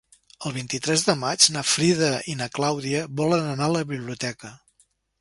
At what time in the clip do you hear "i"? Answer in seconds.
2.33-2.37